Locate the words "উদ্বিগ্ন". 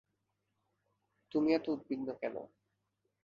1.75-2.07